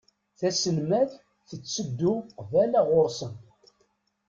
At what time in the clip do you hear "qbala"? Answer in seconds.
2.39-2.81